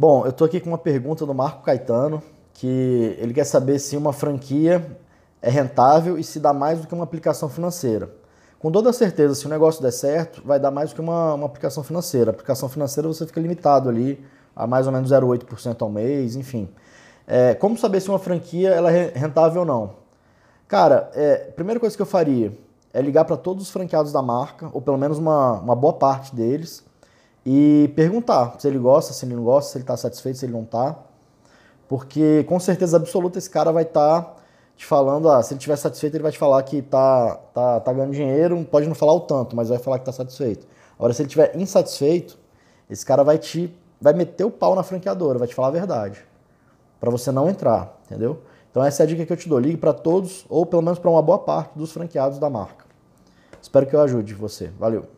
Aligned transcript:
Bom, 0.00 0.24
eu 0.24 0.32
tô 0.32 0.44
aqui 0.44 0.60
com 0.60 0.70
uma 0.70 0.78
pergunta 0.78 1.26
do 1.26 1.34
Marco 1.34 1.64
Caetano, 1.64 2.22
que 2.54 3.16
ele 3.18 3.34
quer 3.34 3.42
saber 3.42 3.80
se 3.80 3.96
uma 3.96 4.12
franquia 4.12 4.96
é 5.42 5.50
rentável 5.50 6.16
e 6.16 6.22
se 6.22 6.38
dá 6.38 6.52
mais 6.52 6.80
do 6.80 6.86
que 6.86 6.94
uma 6.94 7.02
aplicação 7.02 7.48
financeira. 7.48 8.08
Com 8.60 8.70
toda 8.70 8.92
certeza, 8.92 9.34
se 9.34 9.44
o 9.44 9.48
negócio 9.48 9.82
der 9.82 9.90
certo, 9.90 10.40
vai 10.44 10.60
dar 10.60 10.70
mais 10.70 10.90
do 10.90 10.94
que 10.94 11.00
uma, 11.00 11.34
uma 11.34 11.46
aplicação 11.46 11.82
financeira. 11.82 12.30
A 12.30 12.32
aplicação 12.32 12.68
financeira 12.68 13.08
você 13.08 13.26
fica 13.26 13.40
limitado 13.40 13.88
ali 13.88 14.24
a 14.54 14.68
mais 14.68 14.86
ou 14.86 14.92
menos 14.92 15.10
0,8% 15.10 15.82
ao 15.82 15.90
mês, 15.90 16.36
enfim. 16.36 16.68
É, 17.26 17.54
como 17.54 17.76
saber 17.76 18.00
se 18.00 18.08
uma 18.08 18.20
franquia 18.20 18.68
ela 18.68 18.92
é 18.92 19.10
rentável 19.12 19.62
ou 19.62 19.66
não? 19.66 19.94
Cara, 20.68 21.10
é, 21.12 21.38
primeira 21.56 21.80
coisa 21.80 21.96
que 21.96 22.02
eu 22.02 22.06
faria 22.06 22.56
é 22.94 23.02
ligar 23.02 23.24
para 23.24 23.36
todos 23.36 23.64
os 23.64 23.70
franqueados 23.70 24.12
da 24.12 24.22
marca, 24.22 24.70
ou 24.72 24.80
pelo 24.80 24.96
menos 24.96 25.18
uma, 25.18 25.54
uma 25.54 25.74
boa 25.74 25.94
parte 25.94 26.36
deles, 26.36 26.84
e 27.50 27.88
perguntar 27.96 28.56
se 28.58 28.68
ele 28.68 28.78
gosta, 28.78 29.14
se 29.14 29.24
ele 29.24 29.34
não 29.34 29.42
gosta, 29.42 29.72
se 29.72 29.78
ele 29.78 29.82
está 29.82 29.96
satisfeito, 29.96 30.38
se 30.38 30.44
ele 30.44 30.52
não 30.52 30.64
está. 30.64 30.98
Porque 31.88 32.44
com 32.44 32.60
certeza 32.60 32.98
absoluta 32.98 33.38
esse 33.38 33.48
cara 33.48 33.72
vai 33.72 33.84
estar 33.84 34.20
tá 34.20 34.36
te 34.76 34.84
falando, 34.84 35.30
ah, 35.30 35.42
se 35.42 35.54
ele 35.54 35.58
estiver 35.58 35.76
satisfeito, 35.76 36.14
ele 36.14 36.22
vai 36.22 36.30
te 36.30 36.36
falar 36.36 36.62
que 36.62 36.82
tá, 36.82 37.36
tá, 37.54 37.80
tá 37.80 37.90
ganhando 37.90 38.12
dinheiro, 38.12 38.62
pode 38.70 38.86
não 38.86 38.94
falar 38.94 39.14
o 39.14 39.20
tanto, 39.20 39.56
mas 39.56 39.70
vai 39.70 39.78
falar 39.78 39.98
que 39.98 40.02
está 40.02 40.12
satisfeito. 40.12 40.66
Agora, 40.98 41.14
se 41.14 41.22
ele 41.22 41.28
estiver 41.28 41.56
insatisfeito, 41.56 42.38
esse 42.90 43.04
cara 43.04 43.24
vai 43.24 43.38
te 43.38 43.74
vai 43.98 44.12
meter 44.12 44.44
o 44.44 44.50
pau 44.50 44.74
na 44.74 44.82
franqueadora, 44.82 45.38
vai 45.38 45.48
te 45.48 45.54
falar 45.54 45.68
a 45.68 45.72
verdade. 45.72 46.22
para 47.00 47.10
você 47.10 47.32
não 47.32 47.48
entrar, 47.48 47.98
entendeu? 48.04 48.42
Então 48.70 48.84
essa 48.84 49.02
é 49.02 49.04
a 49.04 49.06
dica 49.06 49.24
que 49.24 49.32
eu 49.32 49.36
te 49.38 49.48
dou. 49.48 49.58
Ligue 49.58 49.78
para 49.78 49.94
todos, 49.94 50.44
ou 50.50 50.66
pelo 50.66 50.82
menos 50.82 50.98
para 50.98 51.10
uma 51.10 51.22
boa 51.22 51.38
parte 51.38 51.78
dos 51.78 51.92
franqueados 51.92 52.38
da 52.38 52.50
marca. 52.50 52.84
Espero 53.62 53.86
que 53.86 53.96
eu 53.96 54.02
ajude 54.02 54.34
você. 54.34 54.70
Valeu! 54.78 55.17